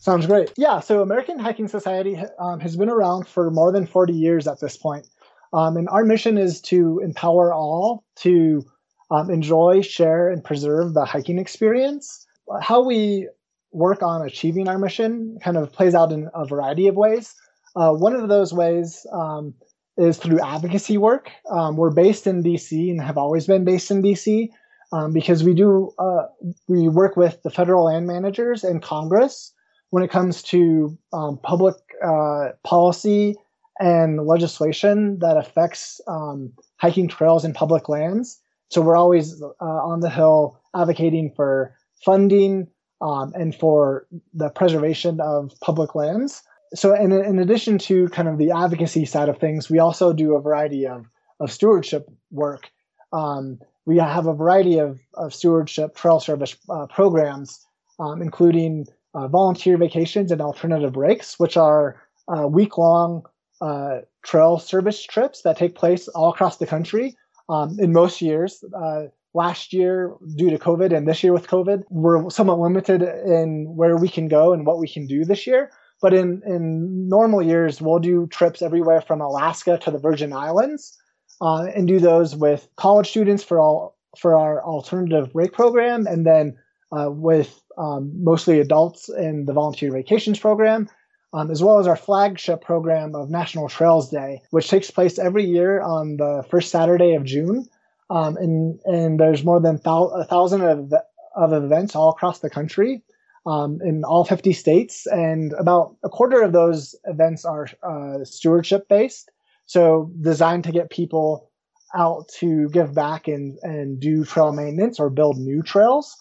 [0.00, 0.52] Sounds great.
[0.56, 4.60] Yeah, so American Hiking Society um, has been around for more than 40 years at
[4.60, 5.08] this point.
[5.52, 8.62] Um, and our mission is to empower all to
[9.10, 12.26] um, enjoy, share, and preserve the hiking experience.
[12.60, 13.28] How we
[13.72, 17.34] work on achieving our mission kind of plays out in a variety of ways.
[17.74, 19.54] Uh, one of those ways um,
[19.96, 21.30] is through advocacy work.
[21.50, 24.48] Um, we're based in DC and have always been based in DC
[24.92, 26.26] um, because we do uh,
[26.68, 29.52] we work with the federal land managers and Congress
[29.90, 33.36] when it comes to um, public uh, policy
[33.80, 38.40] and legislation that affects um, hiking trails and public lands.
[38.70, 41.74] So we're always uh, on the Hill advocating for
[42.04, 42.68] funding
[43.00, 46.42] um, and for the preservation of public lands.
[46.74, 50.34] So, in, in addition to kind of the advocacy side of things, we also do
[50.34, 51.06] a variety of,
[51.40, 52.68] of stewardship work.
[53.12, 57.64] Um, we have a variety of, of stewardship trail service uh, programs,
[57.98, 58.86] um, including
[59.18, 63.22] uh, volunteer vacations and alternative breaks, which are uh, week long
[63.60, 67.16] uh, trail service trips that take place all across the country.
[67.48, 69.04] Um, in most years, uh,
[69.34, 73.96] last year due to COVID and this year with COVID, we're somewhat limited in where
[73.96, 75.70] we can go and what we can do this year.
[76.00, 80.96] But in, in normal years, we'll do trips everywhere from Alaska to the Virgin Islands
[81.40, 86.26] uh, and do those with college students for all for our alternative break program, and
[86.26, 86.56] then
[86.92, 90.88] uh, with um, mostly adults in the volunteer vacations program,
[91.32, 95.44] um, as well as our flagship program of National Trails Day, which takes place every
[95.44, 97.66] year on the first Saturday of June.
[98.10, 100.92] Um, and, and there's more than thou- a thousand of,
[101.36, 103.02] of events all across the country
[103.46, 105.06] um, in all 50 states.
[105.06, 109.30] And about a quarter of those events are uh, stewardship based.
[109.66, 111.50] So designed to get people
[111.94, 116.16] out to give back and, and do trail maintenance or build new trails.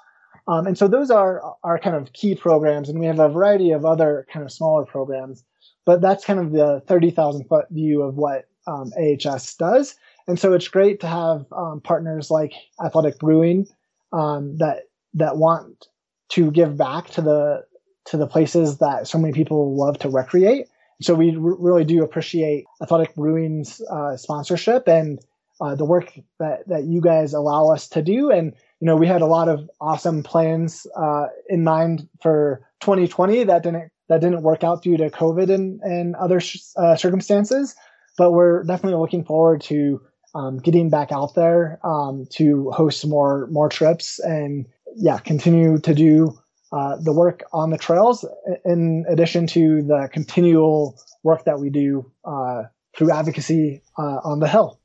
[0.47, 3.71] Um, and so those are our kind of key programs, and we have a variety
[3.71, 5.43] of other kind of smaller programs.
[5.85, 9.95] But that's kind of the 30,000 foot view of what um, AHS does.
[10.27, 13.67] And so it's great to have um, partners like Athletic Brewing
[14.11, 14.83] um, that
[15.13, 15.87] that want
[16.29, 17.65] to give back to the
[18.05, 20.67] to the places that so many people love to recreate.
[21.01, 25.19] So we r- really do appreciate Athletic Brewing's uh, sponsorship and
[25.61, 28.29] uh, the work that that you guys allow us to do.
[28.31, 33.45] And you know, we had a lot of awesome plans uh, in mind for 2020
[33.45, 36.39] that didn't that didn't work out due to COVID and and other
[36.77, 37.75] uh, circumstances.
[38.17, 40.01] But we're definitely looking forward to
[40.35, 45.93] um, getting back out there um, to host more more trips and yeah, continue to
[45.93, 46.37] do
[46.71, 48.25] uh, the work on the trails
[48.65, 52.63] in addition to the continual work that we do uh,
[52.95, 54.79] through advocacy uh, on the hill.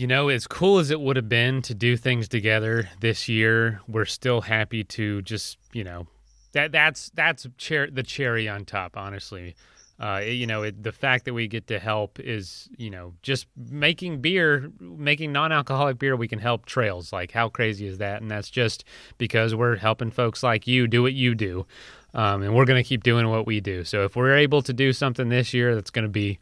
[0.00, 3.82] You know, as cool as it would have been to do things together this year,
[3.86, 6.06] we're still happy to just, you know,
[6.52, 9.56] that that's that's cher- the cherry on top, honestly.
[10.00, 13.46] Uh, you know, it, the fact that we get to help is, you know, just
[13.54, 17.12] making beer, making non-alcoholic beer, we can help trails.
[17.12, 18.22] Like, how crazy is that?
[18.22, 18.84] And that's just
[19.18, 21.66] because we're helping folks like you do what you do,
[22.14, 23.84] um, and we're going to keep doing what we do.
[23.84, 26.38] So if we're able to do something this year, that's going to be,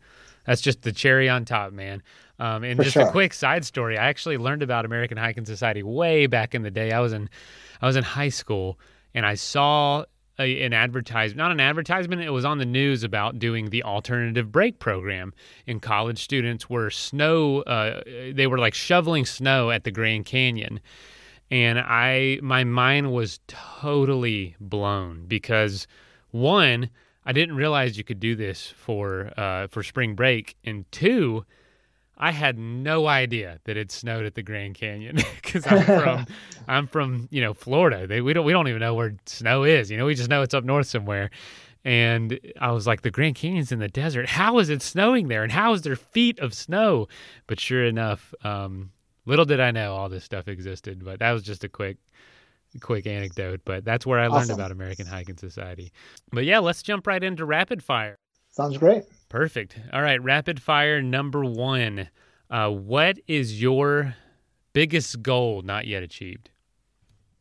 [0.46, 2.04] that's just the cherry on top, man.
[2.38, 3.08] Um, and For just sure.
[3.08, 6.70] a quick side story, I actually learned about American Hiking Society way back in the
[6.70, 6.92] day.
[6.92, 7.28] I was in,
[7.82, 8.78] I was in high school,
[9.14, 10.04] and I saw
[10.38, 14.52] a, an advertisement, not an advertisement, it was on the news about doing the alternative
[14.52, 15.32] break program.
[15.66, 20.80] And college students were snow, uh, they were like shoveling snow at the Grand Canyon.
[21.50, 25.86] And I, my mind was totally blown because
[26.30, 26.90] one,
[27.24, 31.44] I didn't realize you could do this for uh, for spring break, and two,
[32.18, 36.26] I had no idea that it snowed at the Grand Canyon because I'm from
[36.68, 38.06] I'm from you know Florida.
[38.06, 39.90] They, we don't we don't even know where snow is.
[39.90, 41.30] You know, we just know it's up north somewhere.
[41.84, 44.28] And I was like, the Grand Canyon's in the desert.
[44.28, 45.44] How is it snowing there?
[45.44, 47.06] And how is there feet of snow?
[47.46, 48.90] But sure enough, um,
[49.26, 51.04] little did I know all this stuff existed.
[51.04, 51.98] But that was just a quick
[52.80, 53.60] quick anecdote.
[53.64, 55.92] But that's where I learned about American Hiking Society.
[56.32, 58.18] But yeah, let's jump right into rapid fire.
[58.58, 59.04] Sounds great.
[59.28, 59.78] Perfect.
[59.92, 62.08] All right, rapid fire number one.
[62.50, 64.16] Uh, what is your
[64.72, 66.50] biggest goal not yet achieved?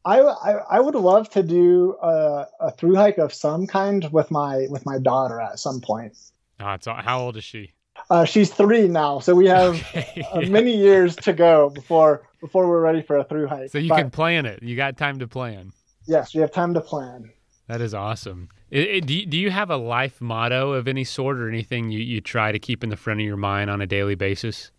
[0.05, 4.30] I, I, I would love to do a, a through hike of some kind with
[4.30, 6.15] my with my daughter at some point.
[6.59, 7.72] Oh, it's how old is she?
[8.11, 12.68] Uh, she's three now, so we have Okay, uh, many years to go before before
[12.70, 13.72] we're ready for a through hike.
[13.72, 14.61] So you But can plan it.
[14.61, 15.72] You got time to plan.
[16.05, 17.32] yes, we have time to plan.
[17.68, 18.49] That is awesome.
[18.72, 21.89] I- I- do, you, do you have a life motto of any sort or anything
[21.89, 24.72] you, you try to keep in the front of your mind on a daily basis?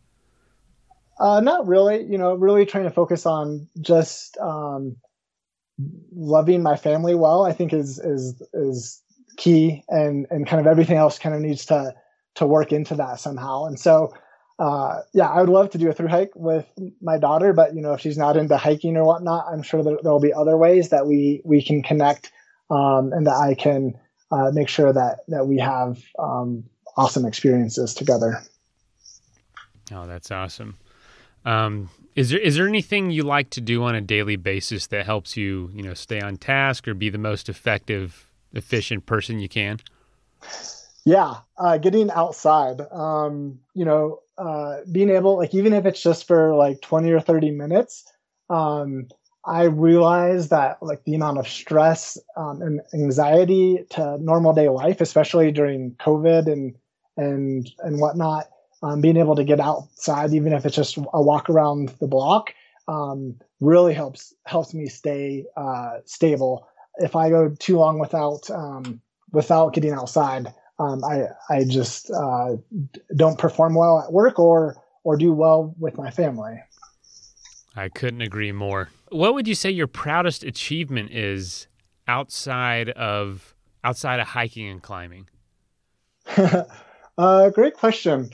[1.19, 2.05] Uh, not really.
[2.05, 4.97] You know, really trying to focus on just um,
[6.13, 7.45] loving my family well.
[7.45, 9.03] I think is is is
[9.37, 11.95] key, and and kind of everything else kind of needs to
[12.37, 13.65] to work into that somehow.
[13.65, 14.15] And so,
[14.61, 16.67] uh, yeah, I would love to do a through hike with
[17.03, 20.03] my daughter, but you know, if she's not into hiking or whatnot, I'm sure that
[20.05, 22.31] there will be other ways that we we can connect,
[22.71, 23.95] um, and that I can
[24.31, 26.65] uh, make sure that that we have um,
[26.97, 28.43] awesome experiences together.
[29.93, 30.77] Oh, that's awesome.
[31.45, 35.07] Um, is there is there anything you like to do on a daily basis that
[35.07, 39.49] helps you, you know, stay on task or be the most effective, efficient person you
[39.49, 39.79] can?
[41.05, 42.81] Yeah, uh, getting outside.
[42.91, 47.21] Um, you know, uh, being able, like, even if it's just for like 20 or
[47.21, 48.05] 30 minutes,
[48.51, 49.09] um,
[49.49, 55.01] I realize that, like, the amount of stress um, and anxiety to normal day life,
[55.01, 56.75] especially during COVID and
[57.17, 58.49] and and whatnot,
[58.83, 62.53] um, being able to get outside, even if it's just a walk around the block,
[62.89, 66.69] um, really helps helps me stay uh, stable.
[66.99, 69.01] If I go too long without um,
[69.33, 72.57] without getting outside, um, I I just uh,
[73.17, 76.63] don't perform well at work or or do well with my family.
[77.75, 78.91] I couldn't agree more.
[79.11, 81.67] What would you say your proudest achievement is
[82.07, 83.55] outside of
[83.85, 85.29] outside of hiking and climbing?
[87.19, 88.31] uh, great question.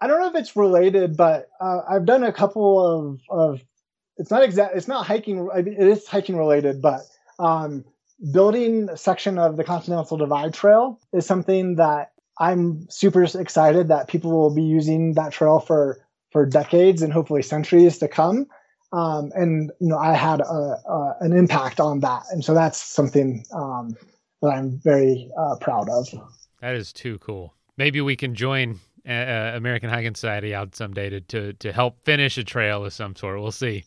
[0.00, 3.60] I don't know if it's related, but uh, I've done a couple of of.
[4.18, 4.76] It's not exact.
[4.76, 5.48] It's not hiking.
[5.52, 7.00] I mean, It is hiking related, but
[7.38, 7.84] um,
[8.32, 14.08] building a section of the Continental Divide Trail is something that I'm super excited that
[14.08, 15.98] people will be using that trail for
[16.30, 18.46] for decades and hopefully centuries to come.
[18.96, 22.82] Um, and you know, I had a, a, an impact on that, and so that's
[22.82, 23.94] something um,
[24.40, 26.08] that I'm very uh, proud of.
[26.62, 27.52] That is too cool.
[27.76, 32.02] Maybe we can join uh, uh, American Hiking Society out someday to, to to help
[32.04, 33.38] finish a trail of some sort.
[33.38, 33.84] We'll see.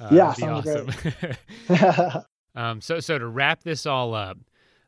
[0.00, 1.36] Uh, Yeah, sounds awesome.
[2.56, 4.38] um, so so to wrap this all up,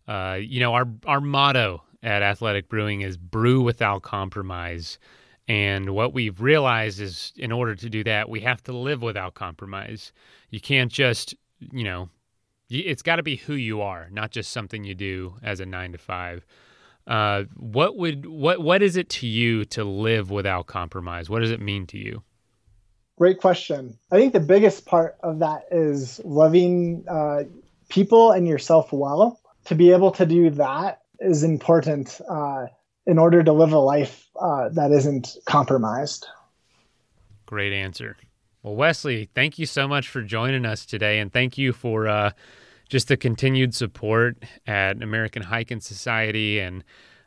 [0.08, 4.98] uh, you know our our motto at Athletic Brewing is brew without compromise.
[5.51, 9.34] And what we've realized is in order to do that, we have to live without
[9.34, 10.12] compromise.
[10.51, 12.09] You can't just, you know,
[12.68, 15.90] it's got to be who you are, not just something you do as a nine
[15.90, 16.46] to five.
[17.05, 21.28] Uh, what would what what is it to you to live without compromise?
[21.28, 22.22] What does it mean to you?
[23.18, 23.98] Great question.
[24.12, 27.42] I think the biggest part of that is loving uh,
[27.88, 29.40] people and yourself well.
[29.64, 32.66] To be able to do that is important uh,
[33.11, 36.28] in order to live a life uh, that isn't compromised.
[37.44, 38.16] Great answer.
[38.62, 42.30] Well, Wesley, thank you so much for joining us today, and thank you for uh,
[42.88, 46.61] just the continued support at American Hiking Society.
[46.61, 46.84] And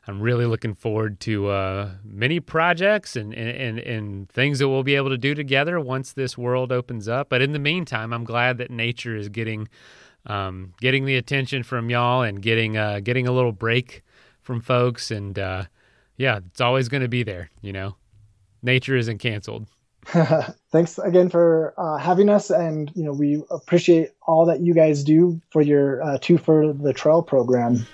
[0.07, 4.95] I'm really looking forward to uh, many projects and, and, and things that we'll be
[4.95, 7.27] able to do together once this world opens up.
[7.27, 9.67] But in the meantime, I'm glad that nature is getting
[10.27, 14.01] um, getting the attention from y'all and getting uh, getting a little break
[14.43, 15.11] from folks.
[15.11, 15.65] And uh,
[16.17, 17.49] yeah, it's always going to be there.
[17.61, 17.95] You know,
[18.61, 19.67] nature isn't canceled.
[20.71, 25.01] Thanks again for uh, having us, and you know we appreciate all that you guys
[25.01, 27.87] do for your uh, two for the trail program.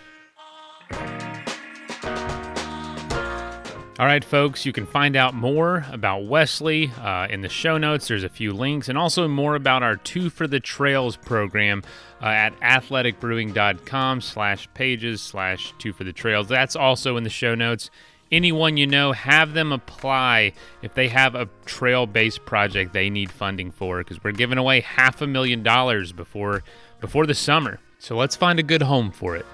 [4.00, 8.08] All right, folks, you can find out more about Wesley uh, in the show notes.
[8.08, 11.84] There's a few links and also more about our Two for the Trails program
[12.22, 16.48] uh, at athleticbrewing.com slash pages slash Two for the Trails.
[16.48, 17.90] That's also in the show notes.
[18.32, 23.30] Anyone you know, have them apply if they have a trail based project they need
[23.30, 26.64] funding for because we're giving away half a million dollars before
[27.02, 27.82] before the summer.
[27.98, 29.46] So let's find a good home for it.